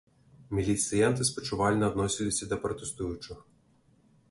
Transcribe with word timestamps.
Міліцыянты 0.59 1.27
спачувальна 1.31 1.83
адносіліся 1.95 2.49
да 2.53 2.61
пратэстуючых. 2.67 3.37